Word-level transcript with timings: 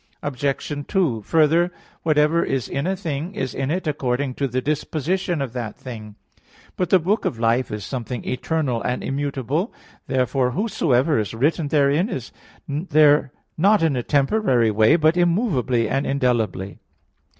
Obj. 0.23 0.73
2: 0.87 1.21
Further, 1.21 1.71
whatever 2.01 2.43
is 2.43 2.67
in 2.67 2.87
a 2.87 2.95
thing 2.95 3.35
is 3.35 3.53
in 3.53 3.69
it 3.69 3.85
according 3.85 4.33
to 4.33 4.47
the 4.47 4.59
disposition 4.59 5.43
of 5.43 5.53
that 5.53 5.77
thing. 5.77 6.15
But 6.75 6.89
the 6.89 6.97
book 6.97 7.23
of 7.23 7.37
life 7.39 7.69
is 7.69 7.85
something 7.85 8.27
eternal 8.27 8.81
and 8.81 9.03
immutable. 9.03 9.71
Therefore 10.07 10.49
whatsoever 10.53 11.19
is 11.19 11.35
written 11.35 11.67
therein, 11.67 12.09
is 12.09 12.31
there 12.67 13.31
not 13.59 13.83
in 13.83 13.95
a 13.95 14.01
temporary 14.01 14.71
way, 14.71 14.95
but 14.95 15.15
immovably, 15.17 15.87
and 15.87 16.07
indelibly. 16.07 16.79